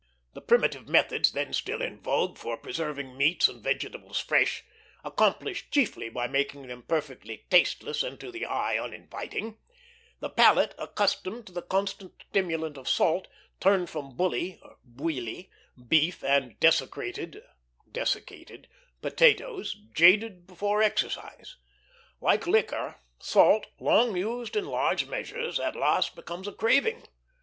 [0.33, 4.63] The primitive methods then still in vogue, for preserving meats and vegetables fresh,
[5.03, 9.59] accomplished chiefly the making them perfectly tasteless, and to the eye uninviting;
[10.19, 13.27] the palate, accustomed to the constant stimulant of salt,
[13.59, 15.51] turned from "bully" (bouilli)
[15.87, 17.39] beef and "desecrated"
[17.91, 18.67] (dessicated)
[19.03, 21.57] potatoes, jaded before exercise.
[22.19, 27.03] Like liquor, salt, long used in large measures, at last becomes a craving.